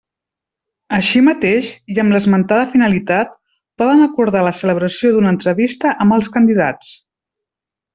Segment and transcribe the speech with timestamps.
[0.99, 3.37] Així mateix i amb l'esmentada finalitat,
[3.83, 6.95] poden acordar la celebració d'una entrevista amb els candidats.